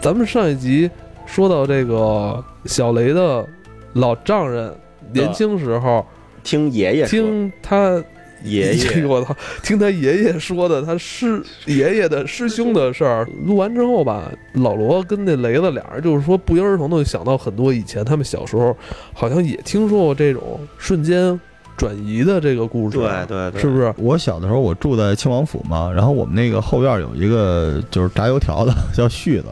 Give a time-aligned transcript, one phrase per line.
[0.00, 0.90] 咱们上一集
[1.26, 3.46] 说到这个小雷的
[3.92, 4.72] 老丈人
[5.12, 6.04] 年轻时候
[6.42, 8.02] 听爷爷听他
[8.42, 13.28] 爷爷我操，听他爷爷说的 他师爷爷的师兄的事儿。
[13.44, 18.74] 录完之后吧，老罗跟那雷子俩人就是说不约而同的想到很多以前他们小时候
[19.12, 21.38] 好像也听说过这种瞬间
[21.76, 23.92] 转移的这个故事，对对对，是不是？
[23.98, 29.44] 我小的时候我住在亲王府嘛，然后我们那个后院有一个就是炸油条的， 叫旭子。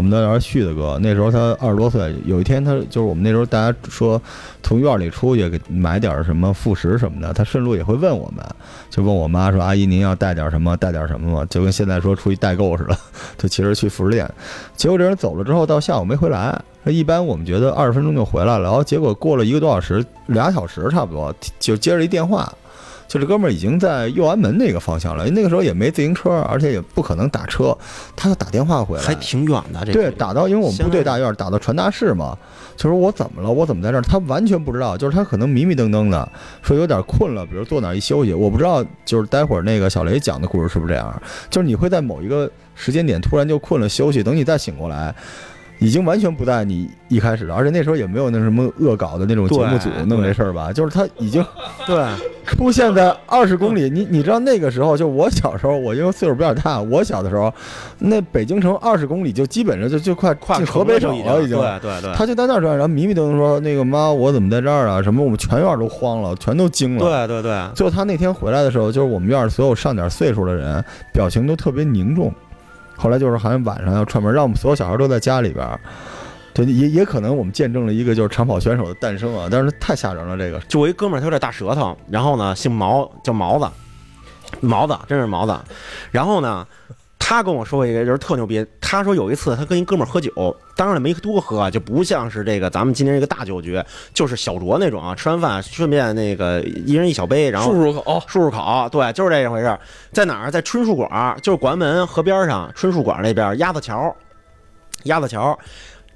[0.00, 0.98] 我们都叫旭子哥。
[1.02, 4.20] 那时候他二十多岁，有一天他就是我们那时候大家说
[4.62, 8.42] 从院里出去给买点什么副食什么的，他顺路也会问我们，
[8.88, 10.74] 就问我妈说：“阿姨，您要带点什么？
[10.78, 12.96] 带点什么吗？”就跟现在说出去代购似的，
[13.36, 14.26] 就其实去副食店。
[14.74, 16.58] 结果这人走了之后，到下午没回来。
[16.86, 22.50] 一般我们觉得二十分钟就回来了，然后结果过了一个多小时，俩小时差不多，就接着一电话。
[23.10, 27.76] 就这哥们儿已经在右安门那个方向了，那个时候也没自行车，而且也不可能打车，
[28.14, 29.84] 他就打电话回来，还挺远的。
[29.84, 32.38] 这对，打到因为我们部队大院，打到传达室嘛，
[32.76, 34.00] 就说我怎么了，我怎么在这儿？
[34.02, 36.30] 他完全不知道，就是他可能迷迷瞪瞪的，
[36.62, 41.22] 说有点困了，比如坐哪一休息，我不知道，就是待会儿那个小雷讲的故事是不是这样？
[41.50, 45.12] 就是你会在某一个时间点突然就困了休息，等你再醒过来。
[45.80, 50.72] 已经完全不在你一开始了，而且那时候也没有那什么恶搞的那种节目组弄这事儿吧？
[50.72, 51.44] 就是他已经
[51.86, 52.04] 对
[52.46, 53.88] 出现在二十公里。
[53.88, 57.52] 你你知道那个时候，就我小时候，我因为岁数比较大，我小的时候，
[57.98, 61.56] 那北京城二十公里就基本上就就快进河北省了，已经。
[61.58, 62.12] 对对对。
[62.14, 65.02] 他就在那儿转，然后迷迷瞪瞪说：“那个妈，我怎么在这儿啊？
[65.02, 65.24] 什么？
[65.24, 67.58] 我们全院都慌了，全都惊了。”对对对。
[67.74, 72.30] 最后他那天回来的时候，就是我们院所有上点岁数的人表情都特别凝重。
[73.00, 75.66] 后来就是好像晚上要串门，让我们所有小孩都在家里边。
[76.52, 79.48] 对，也也可能我们见证了一个就是长跑选手的诞生啊！
[79.50, 83.66] 但是太吓人了，这个就我一哥们儿，他有点大舌头，然后呢姓毛，叫毛子，
[84.60, 85.56] 毛子真是毛子。
[86.10, 86.66] 然后呢，
[87.30, 90.32] 他跟我说过一个就是特牛逼，他说有一次他跟一哥们儿喝酒，
[90.74, 93.80] 当然了没多喝，就不像是这个咱们今天这个大酒局，
[94.12, 95.14] 就是小酌那种啊。
[95.14, 99.78] 吃完饭顺便那个一人一小杯，然后漱漱口，漱漱口，对，就是这一回事。
[100.10, 100.50] 在哪儿？
[100.50, 104.12] 在春树馆，就是广安门河边上春树馆那边鸭子桥，
[105.04, 105.56] 鸭子桥。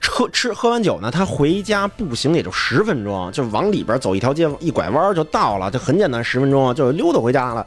[0.07, 7.65] 喝吃喝完酒呢，他回家步行也就十分钟，就往里边走一条街，一拐弯就到了，就很简单，十分钟就溜达回家了。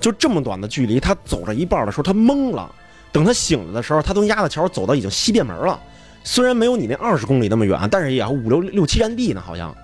[0.00, 2.68] 就这么短的距离，他走着一半的时候，他懵了。
[3.12, 5.78] 等他醒了的时候，他从鸭子桥走到已经西便门了。
[6.24, 9.74] 虽然没有你那二十公里那么远，但是也要五六六七站地呢，好像。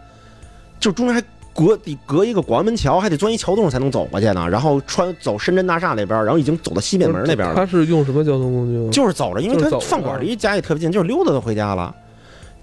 [0.79, 1.23] 就中间还。
[1.59, 4.47] 隔得隔一个广安门桥，还得钻一桥洞才能走过去呢。
[4.47, 7.55] 然后穿走深圳大厦那边，然后已经走到西便门那边了。
[7.55, 8.91] 他是用什么交通工具？
[8.91, 11.97] 就是走着，因为他饭馆离家也特别近，就是溜达就回家了。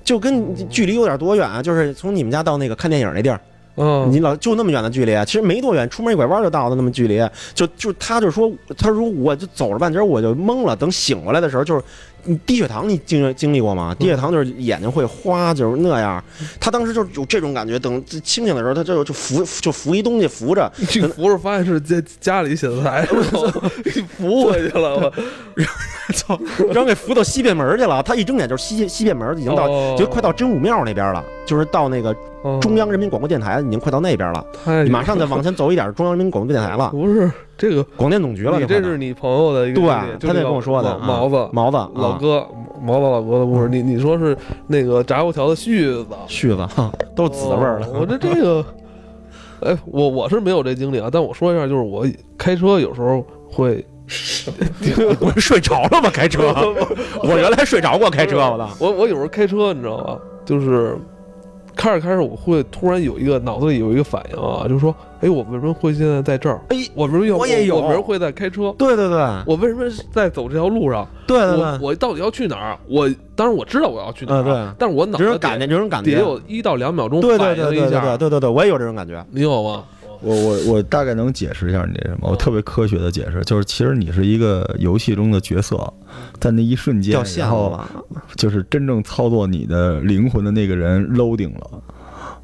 [0.03, 1.59] 就跟距离有点多远啊？
[1.59, 3.41] 就是从你们家到那个看电影那地儿，
[3.75, 7.22] 嗯，你老就那么远的距离，其实没多远，出门一拐弯就到了那么距离。
[7.53, 10.75] 就就他就说，他说我就走了半截，我就懵了。
[10.75, 11.84] 等醒过来的时候，就是。
[12.25, 13.94] 你低血糖，你经经历过吗？
[14.00, 16.23] 低血糖就是眼睛会花，就是那样。
[16.57, 17.78] 他当时就有这种感觉。
[17.78, 20.72] 等清醒的时候，他就就扶就扶一东西扶着，
[21.13, 23.05] 扶着发现是在家里写字台，
[23.84, 24.95] 给扶回去了。
[24.95, 25.13] 我
[26.13, 26.40] 操！
[26.72, 28.01] 然后给扶到西便门去了。
[28.01, 29.67] 他一睁眼就是西西便门，已经到
[29.97, 32.16] 就快到真武庙那边了，就是到那个
[32.61, 34.45] 中央人民广播电台，已经快到那边了。
[34.83, 36.89] 你马上再往前走一点，中央人民广播电台了。
[36.89, 37.31] 不是。
[37.55, 42.45] 这个广电总局了，你这是你朋友的一个对，他那跟我说的毛子毛子老哥
[42.81, 44.35] 毛子老哥的故事，你你说是
[44.67, 46.67] 那个炸油条的絮子絮子，
[47.15, 47.87] 都是紫味儿的。
[47.91, 48.65] 我这这个，
[49.61, 52.05] 哎，我我是没有这经历啊，但我说一下，就是我
[52.37, 53.85] 开车有时候会，
[55.21, 56.09] 我睡着了吗？
[56.11, 56.53] 开车，
[57.23, 60.17] 我原来睡着过开车，我的，我我有时候开车，你知道吗？
[60.43, 60.97] 就是。
[61.75, 66.59] 开着开着，我会突然有一个脑子里有一个反应啊，就是说，哎，我为什么会现在在这儿？
[66.69, 67.38] 哎，我为什么要？
[67.38, 67.75] 我也有。
[67.78, 68.73] 我为什么会在开车？
[68.78, 69.17] 对对对。
[69.45, 71.07] 我为什么在走这条路上？
[71.28, 71.79] 对对对。
[71.81, 72.78] 我到底要去哪儿？
[72.88, 74.44] 我当然我知道我要去哪儿。
[74.44, 74.53] 对。
[74.78, 78.17] 但是我脑子这种感觉，这种感觉得有一到两秒钟反应一下。
[78.17, 79.25] 对对对，我也有这种感觉。
[79.31, 79.84] 你有吗？
[80.23, 82.29] 我我我大概能解释一下你这什么？
[82.29, 85.93] 我特别科学的解释，就是其实你是一个游戏中的角色，
[86.40, 87.79] 在那一瞬间，然后
[88.37, 91.84] 就是真正操作你的灵魂的那个人 loading 了。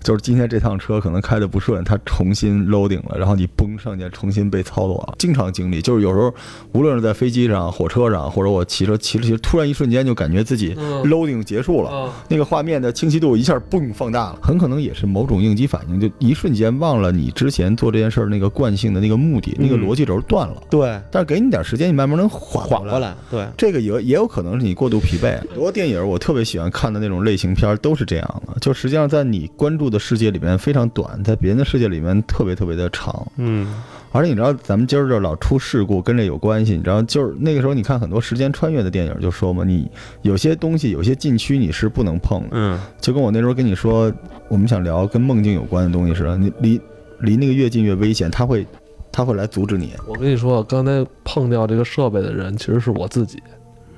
[0.01, 5.15] 就是今天这趟车可能开的不顺，它重新 loading 了，然后你嘣上去重新被操作了。
[5.17, 6.33] 经常经历，就是有时候
[6.73, 10.73] 无论是在飞机上、火车上，或者我骑车骑着骑着，突然一瞬间就感觉自己
[11.03, 20.63] loading 结束了，那个画面的清晰度一下嘣放大了，很可能也是某种应激反应，就一瞬间忘了你之前做这件事儿那个惯性的那个目的，那个逻辑轴断了。
[20.69, 23.13] 对，但是给你点时间，你慢慢能缓缓过来。
[23.29, 25.37] 对，这个也也有可能是你过度疲惫。
[25.49, 29.88] 很多电影我特别喜欢看的那种类型片都是这样的，就实际上在你关注。
[29.89, 33.25] 住的世界里面非常短，在别人的世界里面特别特别的长。
[33.37, 33.81] 嗯
[34.11, 36.73] 而且你知道，咱们今儿这老出事故，跟这有关系。
[36.73, 39.89] 你知道，就是那个时候，你看很多时间穿越的电影，就说嘛，你
[40.23, 42.47] 有些东西，有些禁区你是不能碰的。
[42.51, 44.11] 嗯就跟我那时候跟你说，
[44.47, 46.81] 我们想聊跟梦境有关的东西似的，你离
[47.19, 48.65] 离那个越近越危险，他会
[49.11, 49.93] 他会来阻止你。
[50.07, 53.39] 我跟你说，刚才碰掉这个设备的人其实是我自己，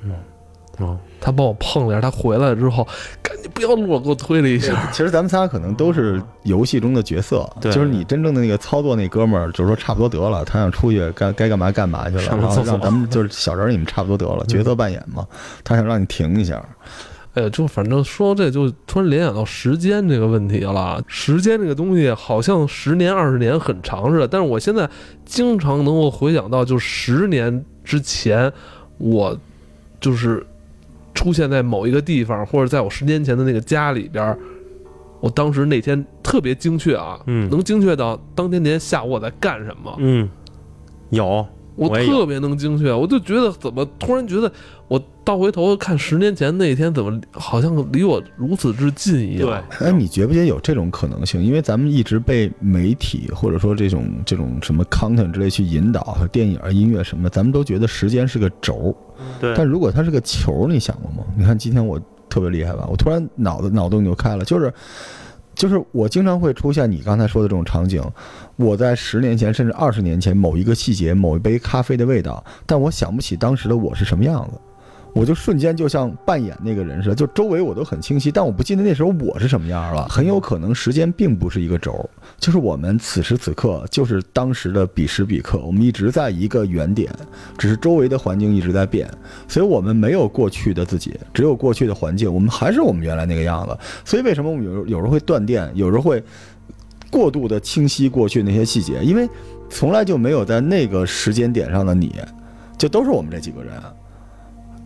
[0.04, 0.12] 嗯
[0.80, 2.86] 哦，他帮我碰了一下，他回来之后，
[3.22, 4.90] 赶紧不要录了，给我推了一下。
[4.92, 15.26] 其实咱们仨可能都是游戏中的角色，对就是你真正的那个操作那哥们儿，就是说差不多得了，他想出去该该干嘛干嘛去了，然后咱们就是小人儿你们差不多得了，角色扮演嘛，
[15.64, 16.62] 他想让你停一下。
[17.34, 21.02] 哎呀，就反正说到这就突然联想到时间这个问题了。
[21.08, 24.90] 时间这个东西好像十年二十年很长似的，但是我现在
[25.24, 28.52] 经常能够回想到，就十年之前，
[28.98, 29.38] 我
[30.02, 30.46] 就是
[31.14, 34.38] 出现在某一个地方，或者在我十年前的那个家里边。
[35.20, 40.28] 我当时那天特别精确啊，嗯能精确到当天那天下午我在干什么，嗯，
[41.12, 44.52] 有我我特别能精确，我就觉得怎么突然觉得
[44.88, 49.64] 我倒回头看十年前那一天，怎么好像离我如此之近一样？
[49.70, 51.44] 对哎，你觉不觉得有这种可能性？
[51.44, 58.98] 因为咱们一直被媒体或者说这种这种什么 content 之类去引导，和电影、音乐什么的，咱们都觉得时间是个轴。
[59.56, 61.24] 但如果它是个球，你想过吗？
[61.36, 62.88] 你看今天我特别厉害吧？
[62.90, 64.74] 我突然脑子脑洞就开了，就是
[65.56, 68.04] 就是我经常会出现你刚才说的这种场景。
[68.56, 74.60] 我在十年前甚至二十年前某一个细节、某一杯咖啡的味道，但我想不起当时的我是什么样子。
[75.14, 80.08] 我就瞬间就像扮演那个人似的，就周围我都很清晰，但我不记得那时候我是什么样了。
[80.08, 82.10] 很有可能时间并不是一个轴，
[82.40, 87.12] 就是我们此时此刻就是当时的彼时彼刻，我们一直在一个原点，
[87.58, 89.10] 只是周围的环境一直在变，
[89.48, 93.78] 所以我们没有过去的自己，只有过去的环境，我们还是我们原来那个样子。
[94.06, 96.24] 所以为什么我们有时候有时候会断电，有时候会
[97.10, 99.30] 过度的清晰过去那些细节，因为
[99.70, 102.16] 从来就没有在那个时间点上的你，
[102.78, 103.74] 就都是我们这几个人。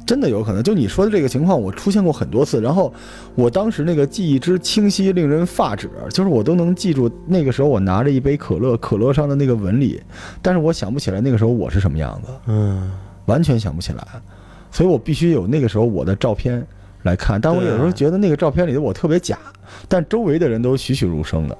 [0.05, 2.61] 真的有可能，就你说的这个情况，我出现过很多次。
[2.61, 2.93] 然后
[3.33, 9.99] 我当时那个记忆之清晰，令人发指，就是我都能记住那个时候我拿着一杯可乐，可乐上的那个纹理，
[10.41, 12.91] 但是我想不起来那个时候我是什么样子，嗯，
[13.25, 14.05] 完全想不起来。
[14.71, 16.65] 所以我必须有那个时候我的照片
[17.03, 17.41] 来看。
[17.41, 19.39] 但我有时候觉得那个照片里的我特别假，
[19.87, 21.57] 但周围的人都栩栩如生的。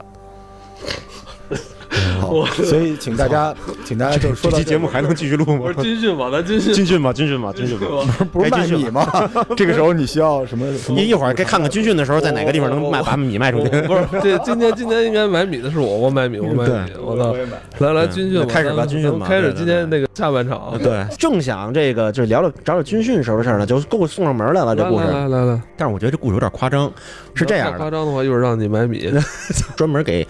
[2.20, 3.54] 好，所以请大家，
[3.84, 5.74] 请大家就说到这期节目还能继续录吗我？
[5.74, 6.74] 是军训吧，咱军训。
[6.74, 7.86] 军训吧，军训吧，军训吧。
[8.32, 9.08] 不是卖米吗？
[9.56, 10.66] 这个时候你需要什么？
[10.98, 13.70] 一一会儿该看看军训的时候在哪个地方能卖把米卖出去。
[13.82, 17.36] 不是， 这今天今天应该买米的是我，我买米，我买米，我操！
[17.80, 20.78] 来来军训吧，开始吧军训吧开始今天那个下半场。
[20.82, 25.06] 对，正想这个就是聊聊找找军训时候的事儿呢，就给我送上门来了这故事。
[25.06, 26.92] 来来来，但是我觉得这故事有点夸张，
[27.34, 29.06] 是这样的， 夸张的话，一会儿让你买米。
[29.76, 30.26] 专门给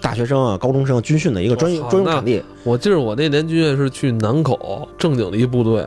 [0.00, 2.42] 大学生啊、高中生军训的一个专业专用场地。
[2.64, 5.86] 我记得我那年军训是去南口正经的一部队，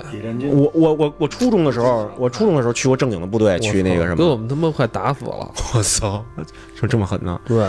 [0.49, 4.15] 我我我我初中的时候，我初中的时候去过正经的部队，去那个什么。
[4.15, 5.51] 给我们他妈快打死了。
[5.75, 6.23] 我操，
[6.81, 7.37] 就这么狠呢？
[7.45, 7.67] 对，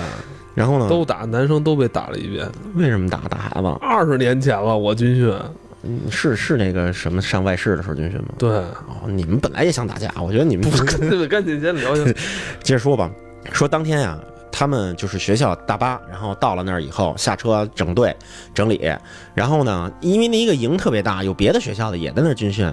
[0.54, 0.88] 然后呢？
[0.88, 2.48] 都打，男生都被打了一遍。
[2.76, 3.66] 为什么打打孩子？
[3.80, 5.34] 二十年前了，我军训。
[5.82, 8.28] 嗯是是那个什么上外事的时候军训吗？
[8.38, 12.12] 对，哦，你们本来也想打架，我觉得你们对对， 赶紧先聊一下。
[12.62, 13.10] 接着说吧，
[13.50, 14.18] 说当天呀、
[14.60, 18.14] 他们就是学校大巴，然后到了那儿以后下车整队
[18.52, 18.92] 整理，
[19.32, 22.70] 然后呢，因为那一个营特别大，有别的学校的也在那儿军训，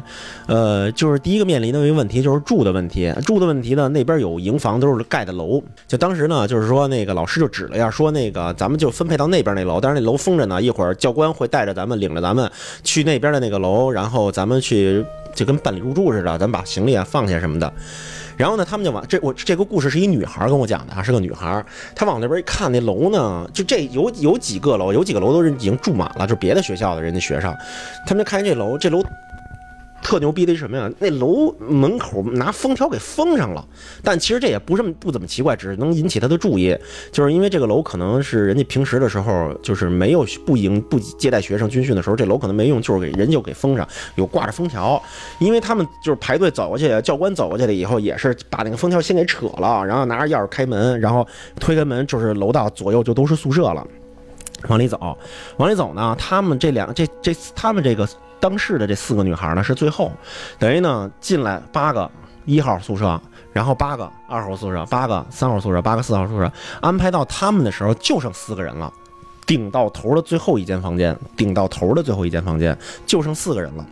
[0.47, 12.51] 呃，就是第一个面临的一个问题就是住的问题，住的问题呢，那边有营房都是盖的楼，就当时呢，就是说那个老师就指了一下，说那个咱们就分配到那边那楼，但是那楼封着呢，一会儿教官会带着咱们领着咱们
[12.83, 17.71] 去那边的那个楼，然后咱们去就跟办理入住似的，咱们把行李啊放下什么的。
[18.37, 21.65] 然后呢，他们就往这我这个故事是一女孩跟我讲的啊，是个女孩。
[21.95, 27.53] 她往那边一看，那楼呢，就这有有几个楼，有几个楼都是已经住满了，就别的学校的人家学生。
[28.05, 29.03] 他们就看这楼，这楼
[30.07, 30.89] 特牛逼的是什么呀？
[30.99, 33.67] 那楼门口拿封条给封上了。
[34.01, 36.73] 但其实这也不是不怎么奇怪，只是能引起他的注意，
[37.11, 43.85] 就是因为这个楼可能是人家平时的时候就是没有不迎不接待学生军训的时候，这楼可能没用，就是给人就给封上，
[44.15, 45.01] 有挂着封条。
[45.39, 51.27] 因为他们就是排队走过去，教官走过去了以后，也是把那个封条先给扯了，然后拿着钥匙开门，然后
[51.59, 53.85] 推开门，就是楼道左右就都是宿舍了。
[54.67, 55.17] 往里走，
[55.57, 58.07] 往里走呢，他们这两这这他们这个
[58.39, 60.11] 当事的这四个女孩呢是最后，
[60.59, 62.09] 等于呢进来八个
[62.45, 63.19] 一号宿舍，
[63.53, 68.91] 然后八个二号宿舍，八个三号宿舍，八个四号宿舍，安排到他们的时候就剩四个人了，
[69.45, 73.85] 顶到头的最后一间房间，顶到头的最后一间房间就剩四个人了。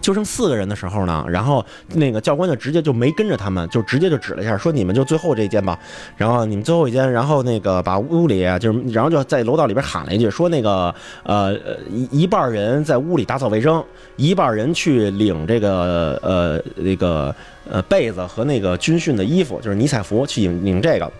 [0.00, 1.64] 就剩四个人的时候呢，然后
[1.94, 5.78] 那个教官就直接就没跟着他们，就直接就指了一下，说你们就最后这间吧。
[6.16, 11.54] 然后你们最后一间，然后那个把屋里就是，然后就在楼道里边喊了一句，说那个呃
[11.90, 13.82] 一一半人在屋里打扫卫生，
[14.16, 17.34] 一半人去领这个呃那个
[17.68, 21.10] 呃被子和那个军训的衣服，就是尼彩服去领领这个。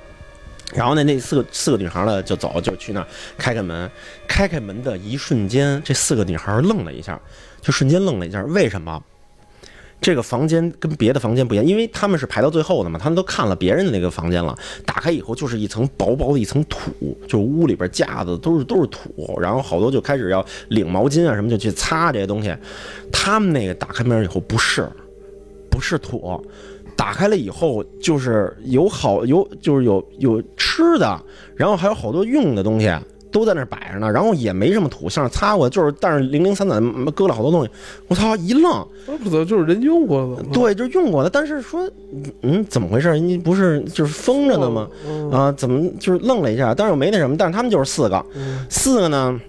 [0.74, 3.02] 然后呢，那四个四个女孩呢就走，就去那
[3.38, 3.90] 开开门，
[4.26, 7.18] 开开门的一瞬间，这四个女孩愣了一下，
[7.60, 8.42] 就瞬间愣了一下。
[8.42, 9.02] 为什么？
[10.00, 14.56] 这个房间跟别的房间不一样，因为他们是排到最后的嘛，他们都看了别人的那个房间了。
[14.86, 22.56] 打开以后就是一层薄薄的一层土，就屋里边架子都是都是土，然后好多就开始要领毛巾啊什么就去擦这些东西。
[23.10, 24.88] 他们那个打开门以后不是，
[25.68, 26.40] 不是土。
[26.96, 31.20] 打开了以后，就是有好有就是有有吃的，
[31.56, 32.88] 然后还有好多用的东西
[33.30, 37.70] 都在那儿摆着呢，然后也没什么土，像是擦过，就是但是零零散散搁了好多东西。
[38.08, 38.86] 我操，一愣，
[39.22, 41.88] 不知道就是人用过的，对，就是用过的，但是说，
[42.42, 43.18] 嗯，怎么回事？
[43.18, 44.88] 你不是就是封着的吗？
[45.32, 46.74] 啊，怎么就是愣了一下？
[46.74, 48.24] 但是我没那什么，但是他们就是四个，
[48.68, 49.40] 四个呢。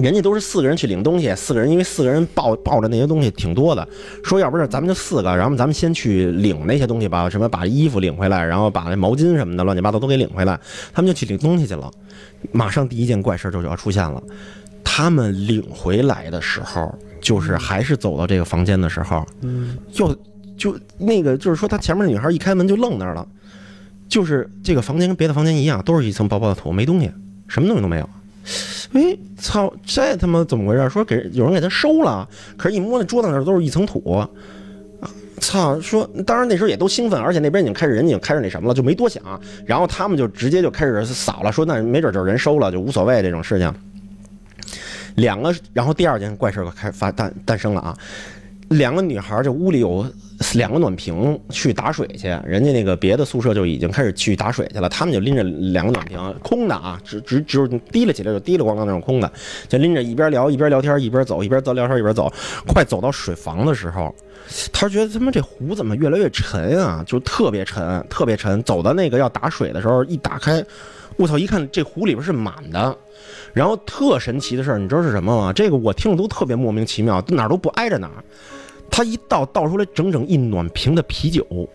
[0.00, 3.86] 人家都是四个人去领东西，四个人因为四个人抱抱着那些东西挺多的，
[4.24, 10.58] 说要不是咱们就四个，然后咱们先去领那些东西吧，什么把衣服领回来，然后把那毛巾什么的乱七八糟都给领回来，
[10.92, 11.90] 他们就去领东西去了。
[12.52, 14.22] 马上第一件怪事就要出现了，
[14.82, 20.16] 他们领回来的时候，就是还是走到这个房间的时候，嗯，又
[20.56, 23.26] 就那个就是说，他前面那女孩一开门就愣那儿了，
[24.08, 27.10] 就是这个房间跟别的房间一样，都是一层薄薄的土，没东西，
[27.48, 28.08] 什么东西都没有。
[28.92, 29.72] 哎，操！
[29.84, 30.88] 这他妈怎么回事？
[30.90, 34.24] 说给有人给他收了，可是，一摸那桌子那都是一层土。
[35.40, 35.80] 操！
[35.80, 39.22] 说，当然那时候也都兴奋，而且那边已经开始人已经开始那什么了，就没多想。
[39.64, 43.72] 然后他们就直接就开始扫了，说那没准就是人收了，就无所谓这种事情。
[45.16, 47.96] 两个，然后第二件怪事儿开发诞诞生了啊！
[48.70, 50.04] 两个女孩，这屋里有。
[50.54, 59.30] 两个暖瓶去打水去，人家那个别的宿舍就已经开始去打水去了，他们就拎着两个暖瓶，空的啊，只只只有提了起来就提了咣当那种空的，
[59.68, 62.32] 就拎着一边聊一边聊天，一边走一边走聊天一边走，
[62.66, 64.12] 快走到水房的时候，
[64.72, 68.62] 他觉得他妈这壶怎么越来越沉啊，就特别沉特别沉。
[68.62, 70.64] 走到那个要打水的时候，一打开，
[71.16, 72.96] 我操，一看这壶里边是满的，
[73.52, 75.52] 然后特神奇的事儿，你知道是什么吗？
[75.52, 78.24] 这个我听着都特别莫名其妙，哪儿都不挨着哪儿。
[78.90, 81.46] 他一倒倒出来整整一暖瓶的啤酒，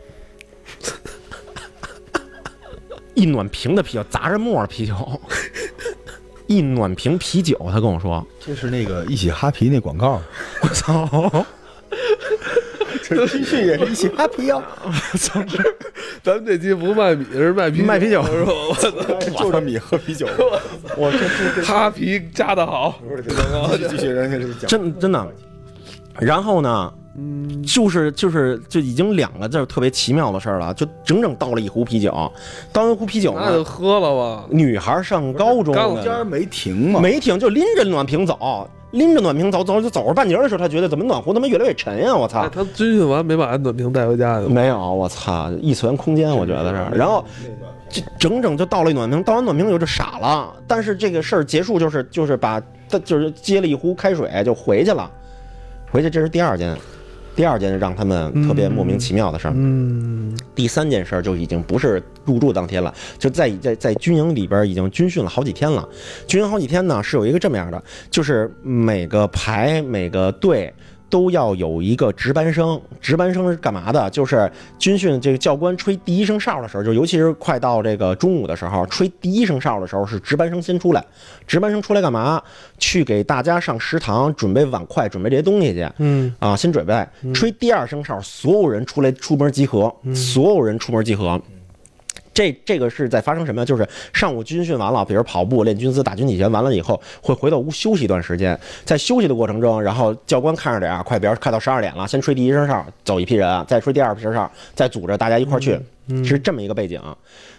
[3.15, 5.21] 一暖瓶的啤酒，砸着沫儿啤酒，
[6.47, 7.57] 一暖瓶啤酒。
[7.71, 10.21] 他跟我说，这是那个一起哈啤那广告。
[10.61, 11.45] 我操！
[13.07, 14.63] 这 T 恤也是一起哈啤啊！
[15.19, 15.39] 操！
[16.23, 18.21] 咱们这期不卖米，是卖啤卖啤酒？
[18.23, 18.89] 我操！
[19.19, 20.27] 就着米喝啤酒。
[20.97, 22.99] 我这哈啤加的好。
[23.89, 25.27] 继续人家是讲真真的。
[26.19, 26.91] 然后呢？
[27.17, 32.31] 嗯，就是就是就已经两个字特别奇妙的事儿了，就整整倒了一壶啤酒，
[32.73, 34.45] 倒一壶啤酒那就喝了吧。
[34.49, 42.13] 女孩上高中，中间没停嘛，没停，就拎着暖瓶走，拎着暖瓶走走就走着半截的时候，她觉得怎么暖壶他妈越来越沉呀！
[42.13, 42.49] 我操！
[42.49, 44.47] 他军训完没把暖瓶带回家去？
[44.47, 45.49] 没有，我操！
[45.61, 46.97] 一次元空间，我觉得是。
[46.97, 47.23] 然后
[47.89, 50.53] 就整整就倒了一暖瓶，倒完暖瓶以后就傻了。
[50.67, 55.09] 但是这个事儿结束就是就是把他就是接了一壶开水就回去了，
[55.91, 56.75] 回去这是第二件。
[57.35, 65.87] 第二件让他们特别莫名其妙的事儿，嗯，第三件事儿就已经不是入住当天了，就在在在军营里边已经军训了好几天了。
[66.25, 70.73] 军营好几天呢，是有一个这么样的，就是每个排每个队。
[71.09, 74.09] 都要有一个值班生，值班生是干嘛的？
[74.09, 81.03] 就是军训这个教官吹第一声哨的时候，就尤其是快到这个中午的时候，吹第一声哨的时候是值班生先出来。
[81.47, 82.41] 值班生出来干嘛？
[82.77, 85.87] 去给大家上食堂准备碗筷，准备这些东西去。
[85.97, 87.07] 嗯啊，先准备。
[87.33, 91.41] 吹第二声哨，所有人出来出门集合，所有人出门集合。
[92.35, 93.65] 这这个是在发生什么？
[93.65, 98.59] 就是上午军训完了，比如跑步、练军姿、打军体拳完了以后，会回到屋休息一段时间。
[98.83, 105.79] 在休息的过程中，然后教官看着点啊，快，比如快到十二点了，先吹第一声哨，走一批人，再吹第二声哨，再组织大家一块儿去，
[106.25, 107.01] 是这么一个背景。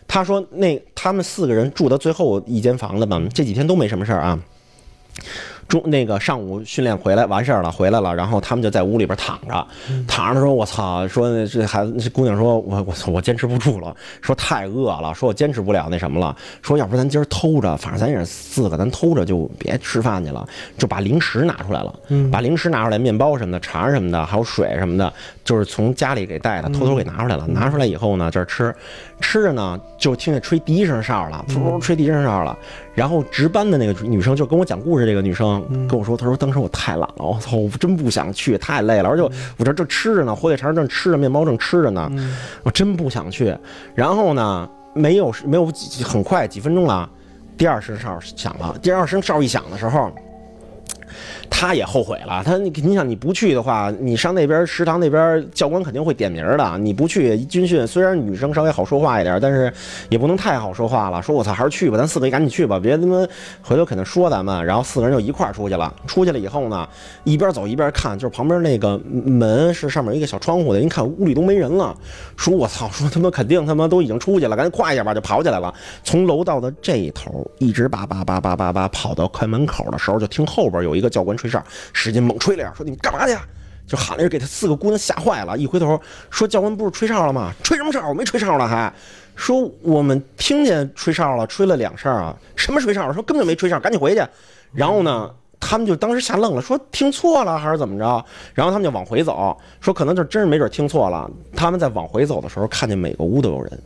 [0.07, 4.39] 他说，那他们四个人住的最后一间房子嘛，这几天都没什么事儿啊。
[5.69, 9.67] 中那个上午训练回来完事儿了，回来了，然后他们就在屋里边躺着，
[10.07, 13.11] 躺着说：“我操！”说这孩子这姑娘说：“我我操！
[13.11, 16.37] 我坚持不住了。”说太饿了，说我坚持不了那什么了。
[16.63, 20.47] 说要不咱今儿偷着，反正咱也是四个，咱偷着就别吃饭去了，
[20.79, 21.95] 就把零食拿出来了，
[22.31, 25.13] 把零食拿出来，面包什么的、肠什么的，还有水什么的，
[25.45, 27.47] 就是从家里给带的，偷偷给拿出来了。
[27.47, 28.75] 拿出来以后呢，这儿吃，
[29.21, 32.57] 吃着呢，就听见吹第一声哨了，噗吹第一声哨了。
[32.95, 39.23] 然后值班的那个女生就跟我讲故事，这个女生嗯跟我说，她说当时我太懒了，我操，我真不想去，太累了，而且
[39.57, 43.57] 我这正吃着呢，火腿肠正吃着，面包正吃着呢，嗯我真不想去。
[43.95, 47.09] 然后呢，没有没有几很快几分钟了，
[47.57, 48.77] 第二声哨响了。
[48.81, 50.11] 第二声哨一响的时候，
[51.49, 52.43] 他也后悔了。
[52.45, 56.79] 他你想你不去的话，你上那边食堂那边教官肯定会点名的。
[56.79, 59.73] 你不去军训，虽然女生稍微好说话一点，但是
[60.09, 61.23] 也不能太好说话了。
[61.23, 63.27] 说我操，还是去吧，咱四个赶紧去吧，别他妈
[63.63, 64.65] 回头肯定说咱们。
[64.65, 65.95] 然后四个人就一块出去了。
[66.07, 66.89] 出去了以后呢，
[67.25, 71.97] 一边走一边看，就是旁边那个门是上面一个小窗户的，一看屋里都没人了。
[72.37, 75.73] 说我操，说他妈肯定他妈都已经出去了，赶紧快一点吧，就跑起来了。
[76.03, 81.63] 从楼道的这一头一直叭叭叭叭叭叭跑到快门口的时候，就听后边有一个教官吹哨，
[81.93, 83.37] 使劲猛吹了一下，说你们干嘛去？
[83.87, 85.57] 就喊了一声，给他四个姑娘吓坏了。
[85.57, 86.01] 一回头
[86.31, 87.53] 说教官不是吹哨了吗？
[87.63, 88.09] 吹什么哨？
[88.09, 88.93] 我没吹哨呢，还
[89.35, 92.37] 说我们听见吹哨了，吹了两声啊。
[92.57, 93.13] 什么吹哨？
[93.13, 94.23] 说根本没吹哨，赶紧回去。
[94.73, 95.31] 然后呢？
[95.59, 98.25] 他们就当时吓愣了，说听错了还是怎么着？
[98.55, 101.29] 然后他们就往回走，说可能就真是没准听错了。
[101.57, 103.83] 他们在往回走的时候，看见每个屋都有人，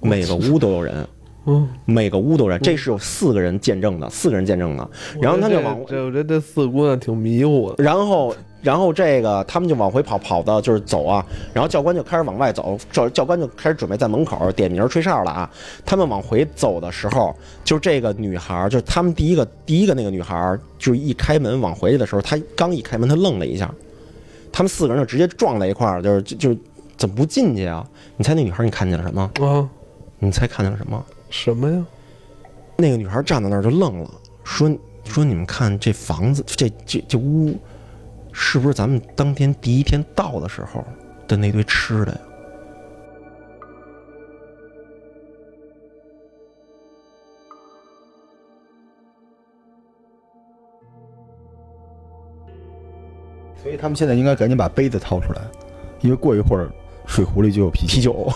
[0.00, 1.08] 每个屋都有人，
[1.48, 2.60] 嗯，每个屋都有人。
[2.60, 4.90] 这是有四个人见证的，四个人见证的。
[5.20, 7.82] 然后他就往我觉得这四个姑娘挺迷糊的。
[7.82, 11.24] 然后，然后这个他们就往回跑，跑到就是走啊。
[11.54, 15.50] 然后教官就开始往外走，教教官就开始准备在门口点名吹哨了啊。
[15.86, 23.72] 他们往回走的时候，就这个女孩儿，就是他们第一个第一个那个女孩儿，就是一开门往回去的时候，她刚一开门，她愣了一下。
[24.52, 26.60] 他们四个人就直接撞在一块儿，就是就就
[26.98, 27.82] 怎么不进去啊？
[28.18, 29.30] 你猜那女孩儿你看见了什么？
[29.40, 29.66] 啊，
[30.18, 31.02] 你猜看见了什么？
[31.30, 31.86] 什么呀？
[32.76, 34.10] 那个女孩站在那儿就愣了，
[34.44, 34.70] 说
[35.04, 37.56] 说你们看这房子，这这这屋，
[38.32, 40.84] 是不是咱们当天第一天到的时候
[41.26, 42.18] 的那堆吃的呀？
[53.60, 55.42] 所以他们现在应该赶紧把杯子掏出来，
[56.00, 56.70] 因为过一会儿
[57.06, 58.30] 水壶里就有啤啤酒。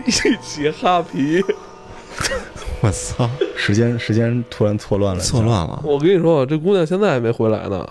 [0.00, 1.42] 酒，一起哈皮。
[2.82, 5.42] 我操，时间时间突然错乱了，错。
[5.42, 5.82] 乱了。
[5.84, 7.86] 我跟你说，这姑娘现在还没回来呢。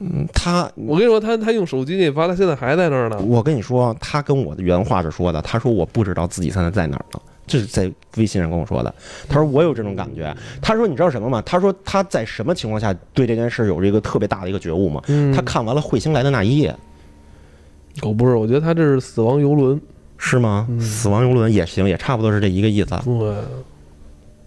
[0.00, 3.18] 嗯，她，我跟你说，她她用手机给你发，她现在还在那儿呢。
[3.20, 7.20] 我跟你说，她跟我的原话是说的，她说我不知道自己现在在哪儿呢。
[7.46, 8.92] 这是在微信上跟我说的。
[9.28, 10.34] 他说我有这种感觉。
[10.62, 11.42] 他说你知道什么吗？
[11.44, 15.02] 他说他在什么情况下对这件事有这个特别大的一个觉悟吗？
[15.08, 16.74] 嗯他看完了彗星来的那一夜，
[18.00, 19.78] 我不是，我觉得她这是死亡游轮。
[20.26, 20.66] 是吗？
[20.70, 22.98] 嗯死亡游轮也行，也差不多是这一个意思。
[23.04, 23.34] 对，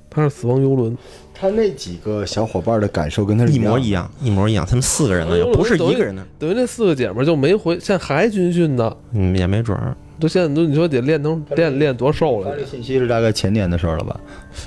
[0.09, 0.97] 他是死亡游轮。
[1.39, 4.65] 他那几个小伙伴的感受跟他是一模一样样，一模一样。
[4.65, 8.91] 他们四个人呢，又不是一个人呢，等于那四个姐们儿就没回，现在还军训呢。
[9.11, 9.95] 嗯，也没准儿。
[10.19, 12.41] 都现在都你说得练成练练多瘦。
[12.41, 14.19] 了他这信息是大概前年的事儿了吧？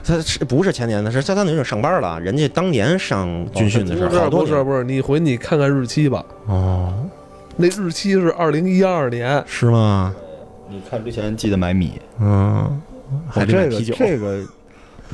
[0.05, 1.11] 他是不是前年的？
[1.11, 2.21] 是相当于是上班了。
[2.21, 6.95] 人家当年上军训的时候，不是好多年不是不是，你回你看看日期吧，哦，
[7.57, 9.43] 那日期是二零一二年。
[9.45, 10.15] 是吗？
[10.71, 12.81] 你看之前记得买米，嗯，
[13.29, 14.43] 还买啤酒，这个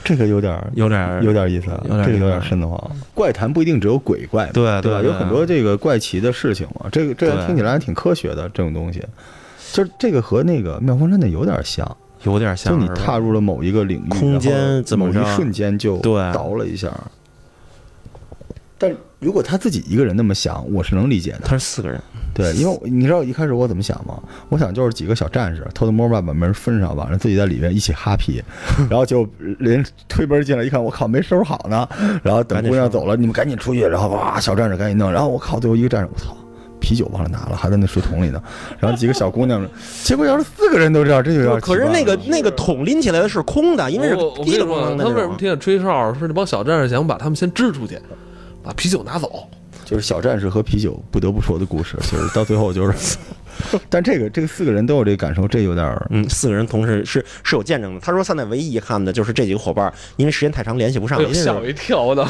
[0.05, 2.91] 这个有点儿有点儿有点意思啊，有点这个有点意思瘆得慌。
[3.15, 5.01] 怪谈不一定只有鬼怪，对对吧？
[5.03, 6.87] 有很多这个怪奇的事情嘛。
[6.93, 9.03] 这个这个听起来还挺科学的，这种东西，
[9.73, 16.93] 就是这个和那个妙峰山的有点像，有点像就你踏入了某一个领域，空间怎么某一瞬间就对倒了一下。
[18.77, 21.41] 但如果他自己一个人那么想，我是能理解的。
[21.45, 22.01] 他是四个人，
[22.35, 24.21] 对，因为你知道一开始我怎么想吗？
[24.49, 28.43] 我想就是几个小战士偷偷摸摸把门分上，完了自己在里面一起哈皮，
[28.91, 29.27] 然后就
[29.59, 31.89] 人推门进来一看，我靠，没收拾好呢。
[32.23, 36.37] 然后等姑娘走了，你们赶紧出去，然后哇，小战士赶紧弄，然后我靠，最后一个战士，我操。
[36.79, 38.41] 啤酒忘了拿了，还在那水桶里呢。
[38.79, 39.67] 然后几个小姑娘，
[40.05, 41.89] 结果要是四个人都这样，这就有点可是。
[41.89, 45.37] 那个那个桶拎起来的是空的，因为是我我跟滴，了咣啷的那他为什么种。
[45.37, 46.15] 听见吹哨？
[46.15, 47.99] 是那帮小战士想把他们先支出去，
[48.67, 49.49] 把啤酒拿走。
[49.85, 53.17] 就是小战士和啤酒不得不说的故事，就是到最后就是，
[53.89, 58.01] 但这个这个四个人都有这个感受，这有点儿嗯，四个人同时是是有见证的。
[58.01, 62.03] 他说现在唯一遗憾的就是这几个伙伴，因为时间太长联系不上了，吓我一跳！
[62.03, 62.25] 我操，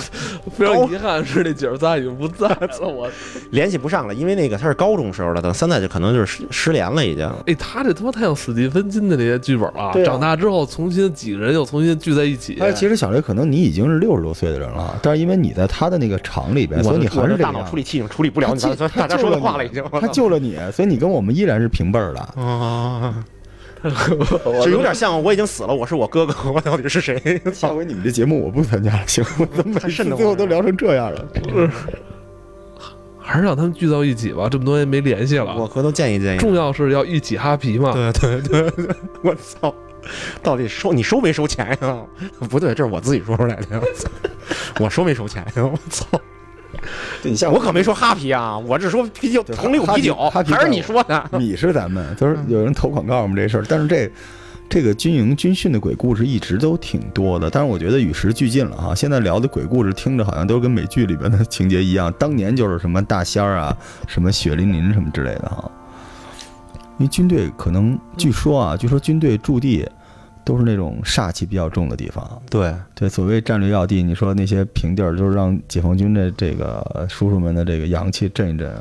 [0.56, 2.88] 非常遗憾是那姐儿仨已经不在了。
[2.88, 3.08] 我，
[3.50, 7.26] 联系不上了，因为那个他是高中时候的，等三代就可能就是失失联了已经。
[7.46, 9.90] 哎，他这他妈太像史蒂芬金的那些剧本了。
[9.92, 12.58] 对啊长大之后重新几个人又重新聚在一起。
[12.60, 19.84] 哎其实小雷可能你已经是六十多岁的人了，但是因为你在他的那个厂里边，所以你还是这样大脑处理器已经处理不了你他刚才大家说的话了，已经。
[19.92, 22.20] 他救了你，所以你跟我们依然是平辈儿的。
[22.40, 23.24] 啊，
[24.44, 27.40] 我 就有点像我已经死了，我是我哥哥， 我到底是谁？
[27.52, 29.48] 下回你们这节目我不参加了，行吗？
[29.54, 31.24] 咱们最后都聊成这样了。
[33.18, 35.66] 还是让他们聚到一起吧，这么多年没联系了我了。
[35.66, 36.38] 回头建议建议。
[36.38, 37.92] 重要是要一起哈皮嘛。
[37.92, 39.74] 对 对对对，我操！
[40.40, 41.98] 到底收你收没收钱呀？
[42.48, 43.80] 不对，这是我自己说出来的。
[43.80, 44.08] 我操
[44.78, 45.64] 我收没收钱呀？
[45.64, 46.06] 我操！
[47.22, 51.24] 对你像我可没说哈啤啊，我是说啤酒，对桶里有啤酒，还是你说的？
[51.38, 54.10] 你是咱们，就是有人投广告我们这事儿，但是这
[54.68, 58.94] 这个军营军训的鬼故事一直都挺多的，但是我觉得与时俱进了哈。
[58.94, 63.76] 现在聊的鬼故事听着好像都跟美剧里边的 情节一样，当年就是什么大仙儿啊，
[64.08, 65.70] 什么血淋淋什么之类的哈。
[66.98, 69.86] 因为军队可能据说啊，据说军队驻地
[70.46, 78.72] 都是那种煞气比较重的地方，对，对，所谓战略要地，你说那些平地儿，就是让解放军的这个叔叔们的这个阳气震一震。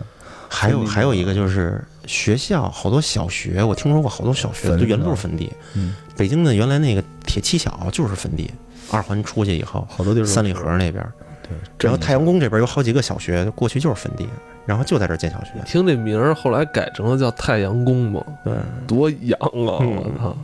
[0.47, 5.51] 还有还有一个就是学校，好多小学，我听说过好多小学就原来都是坟地。
[5.73, 8.51] 嗯，北京的原来那个铁七小就是坟地，
[8.91, 11.03] 二环出去以后，好多地儿三里是河那边，
[11.41, 14.29] 对，然后太阳宫这边有好几个小学，过去就是坟地，
[14.67, 15.53] 然后就在这儿建小学。
[15.65, 18.53] 听这名儿，后来改成了叫太阳宫嘛，对，
[18.85, 19.81] 多洋啊！
[19.81, 20.37] 嗯我操，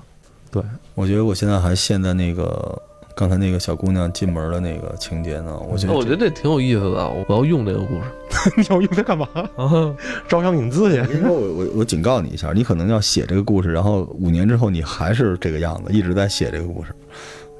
[0.96, 2.82] 我觉得我现在还陷在那个
[3.16, 5.58] 刚才那个小姑娘进门的那个情节呢。
[5.70, 8.02] 我觉得我觉得这挺有意思的，我要用这个故事
[8.58, 9.28] 你要用它干嘛？
[9.56, 9.96] 啊。
[10.28, 10.98] 招商引资去。
[11.14, 16.94] 因为我我我警告你一下，你可能要写这个故事，然后五年之后你还是这个样子，一直在写这个故事，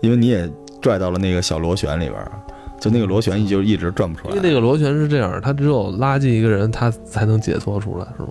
[0.02, 0.50] 因为你也
[0.82, 2.32] 拽到了那个小螺旋里边儿，
[2.80, 4.36] 就那个螺旋就一直转不出来。
[4.36, 8.30] 因为那个螺旋是这样，它只有拉进一个人，他才能解脱出来，是吗？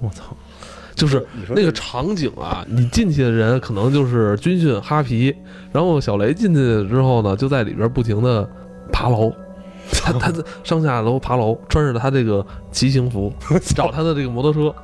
[0.00, 0.24] 我操！
[0.96, 5.32] 就是那个场景啊，你进去的人可能就是军训哈皮，
[5.70, 8.48] 然后小雷进去之后呢，就在里边不停的
[8.90, 9.30] 爬楼，
[9.92, 10.32] 他他
[10.64, 13.32] 上下楼爬楼，穿着他这个骑行服，
[13.76, 14.74] 找他的这个摩托车，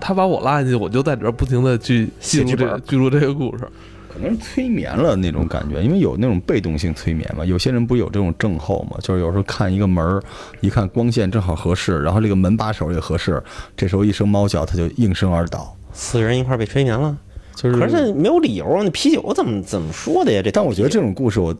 [0.00, 3.68] 他把我拉进去，我就在里边不停的去记录这个记录这个故事。
[4.12, 7.44] 可能催眠了那种感觉，因为有那种被动性催眠嘛。
[7.44, 10.20] 有些人不是有这种症候嘛，就是有时候看一个门儿，
[10.60, 13.40] 一看光线正好合适，然后这个门把手也合适，
[13.76, 15.76] 这时候一声猫叫，他就应声而倒。
[15.92, 17.16] 四个人一块儿被催眠了，
[17.54, 18.82] 就是，可是没有理由啊！
[18.82, 20.40] 那啤酒怎么怎么说的呀？
[20.42, 21.54] 这但我觉得这种故事我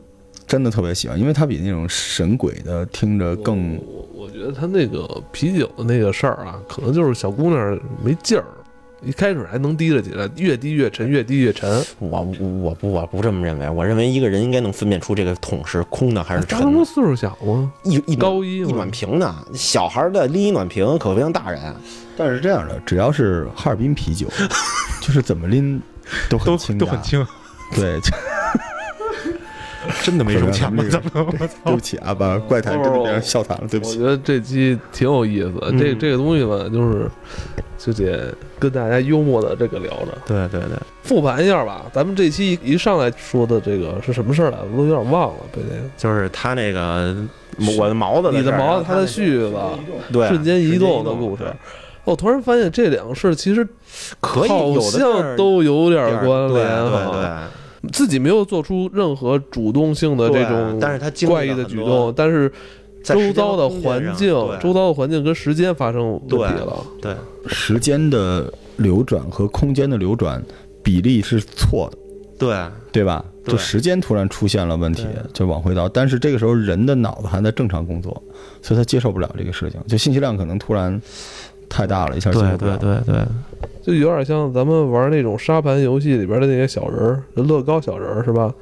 [0.45, 8.43] 真的特别喜欢，因为它比那种神鬼的听着更我我觉得他那个啤酒的那个事儿啊，可能就是小姑娘没劲儿，
[9.03, 11.83] 一开始还能提着起来，越低越沉，越低越沉。
[11.99, 12.21] 我
[12.61, 16.63] 我不我不这么认为，我认为一个人应该能分辨出这个桶是空的还是沉的。
[16.65, 17.71] 张龙岁数小吗？
[17.83, 18.89] 一一高一一暖？
[18.91, 21.61] 瓶呢，小孩的拎一暖瓶可不像大人，
[22.15, 24.27] 但是这样的，只要是哈尔滨啤酒，
[25.01, 25.81] 就是怎么拎
[26.29, 27.25] 都很轻，轻，
[27.73, 27.99] 对，
[30.03, 30.83] 真的没什么钱吗？
[30.89, 31.25] 怎么？
[31.65, 33.97] 对不起啊，把怪谈真的变成笑谈了，对不起。
[33.97, 37.09] 我觉得这期挺有意思这这个东西吧，就是
[37.83, 41.85] 就得跟大家幽默的这个聊着，对对对，复盘一下吧。
[41.91, 44.65] 咱们这期一上来说的这个是什么事儿来着？
[44.71, 45.39] 我都有点忘了。
[45.51, 47.15] 被这个就是他那个
[47.77, 49.55] 我的毛子你的毛子，他的絮子，
[50.13, 51.43] 对瞬间移动的故事。
[52.03, 53.67] 我突然发现这两个事儿其实
[54.19, 57.47] 可以好像都有点关联对对哈。
[57.81, 60.79] 对，自己没有做出任何主动性的这种
[61.27, 62.51] 怪异的举动，但是
[63.03, 66.85] 周遭的环境，周遭的环境跟时间发生问题了。
[67.01, 67.15] 对
[67.47, 70.41] 时间的流转和空间的流转
[70.83, 71.97] 比例是错的，
[72.37, 72.57] 对
[72.91, 73.25] 对吧？
[73.45, 75.89] 就时间突然出现了问题，就往回倒。
[75.89, 78.21] 但是这个时候人的脑子还在正常工作，
[78.61, 81.01] 所以他接受不了这个事情，就信息量可能突然
[81.67, 83.25] 太大了，一下接受对不了对对对，
[83.81, 88.53] 就有点像咱们玩那种沙盘游戏里边的那些小人儿，乐高小人儿是吧？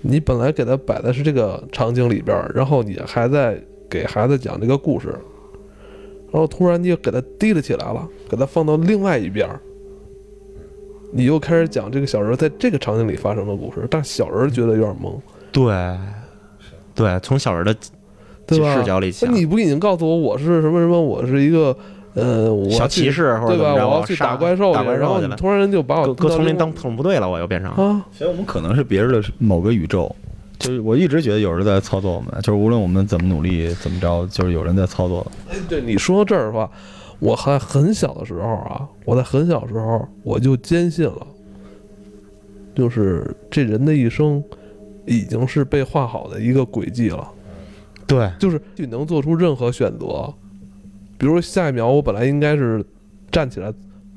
[0.00, 5.08] 你本来给他摆的是这个场景里边儿，然后你还在给孩子讲这个故事，
[6.30, 9.60] 然后突然你又给他提了起来了，给他放到另外一边儿，
[11.12, 15.18] 你又开始讲这个小人在这个场景里发生的故事，但小人觉得有点懵，
[15.50, 15.98] 对
[16.94, 17.74] 对，从小人的
[18.46, 18.76] 对吧？
[18.76, 21.76] 视角里想，那你不已经告诉我我是什么什么，我是一个
[22.18, 23.72] 呃，我小骑士或者对吧？
[23.86, 27.70] 我要去打怪兽，打怪然后兽去了，你突然就把我搁丛林当特种部队了，我又变成。
[27.72, 30.14] 啊，所以我们可能是别人的某个宇宙。
[30.58, 35.24] 就是我一直觉得有人在操作我们，就是无论我们怎么努力怎么着，就是有人在操作。
[35.48, 36.68] 哎，对你说到这儿的话，
[37.20, 41.24] 我还很小的时候啊，我在很小时候我就坚信了，
[42.74, 44.42] 就是这人的一生
[45.06, 47.30] 已经是被画好的一个轨迹了，
[48.04, 50.34] 对就是你能做出任何选择，
[51.18, 52.82] 比如下一秒我本来应该是
[53.30, 53.70] 站起来。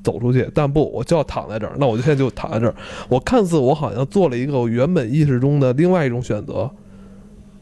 [0.04, 1.76] 走出去，但不，我就要躺在这儿。
[1.78, 2.74] 那我就现在就躺在这儿。
[3.08, 6.68] 我看似我好像做了一个我原本意识中的另外一种选择，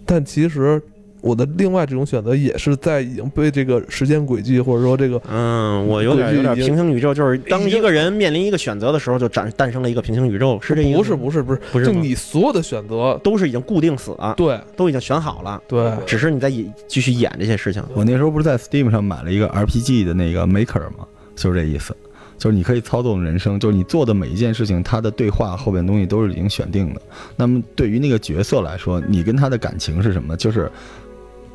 [0.06, 0.82] 但其实
[1.20, 10.98] 我的另外这种选择也是在已经被这个时间轨迹或者说这个嗯，我有点有点平行宇宙，就是当一个人面临一个选择的时候，就展诞生了一个平行宇宙，是这意思？
[10.98, 17.82] 不是不是不是就不是就你所有的选择，都是已经固定死了，对都已经选好了，对，只是你在演继续演这些事情。
[17.94, 21.06] 我那时候不是在 Steam 上买了一个 RPG 的那个 Maker 吗？
[21.36, 21.96] 就是这意思，
[22.36, 27.00] 就是你可以操纵人生，就是你做的每一件事情，它的对话后边东西都是已经选定的。
[27.36, 30.36] 那么对于那个角色来说，你跟他的感情是什么？
[30.36, 30.70] 就是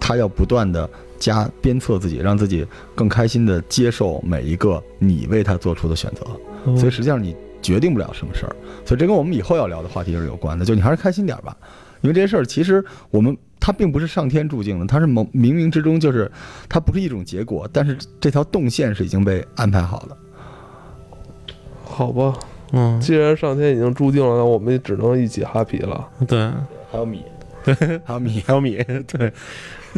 [0.07, 0.87] 他要不断的
[1.17, 2.63] 加鞭策自己，让自己
[2.93, 6.75] 更开心的接受每一个你为他做出的选择。
[6.77, 10.63] 所以实际上你决定不了什么事儿，所以这跟我们以后要聊的话题是有关的。
[10.63, 11.57] 就你还是开心点儿吧，
[12.01, 16.31] 因为这些事儿其实我们它并不是上天注定的，它是冥冥冥之中就是
[16.69, 20.15] 它不是一种结果，但是这条动线是已经被安排好的。
[21.83, 22.37] 好吧，
[22.73, 26.07] 嗯，既然上天已经注定了，那我们也只能一起哈皮了。
[26.27, 26.51] 对，
[26.91, 27.23] 还有米，
[28.05, 28.43] 还有米。
[28.45, 29.31] 还有米， 对，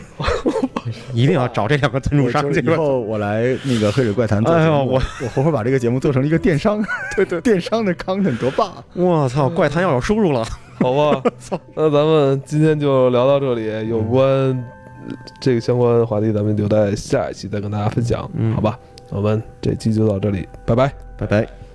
[1.14, 2.74] 一定要找这两个赞助商这个。
[2.74, 6.84] 以后我来那个黑水怪谈做哎呦节目，我我活活把这个节目做成了一个电商，
[7.16, 8.70] 对对，电商的 content 多棒！
[8.70, 10.46] 啊我操，怪谈要有收入了。
[10.80, 11.24] 好吧，
[11.76, 18.78] 那咱们今天就聊到这里，有关呃这个相关话题，咱们留在下一期再跟大家分享，嗯好吧？
[19.10, 20.94] 我们这期就到这里，拜拜。
[21.18, 21.67] 拜拜。